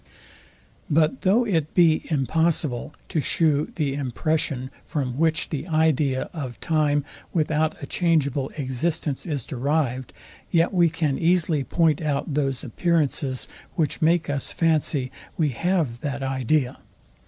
[0.89, 7.05] But though it be impossible to shew the impression, from which the idea of time
[7.33, 10.11] without a changeable existence is derived;
[10.49, 16.23] yet we can easily point out those appearances, which make us fancy we have that
[16.23, 16.79] idea.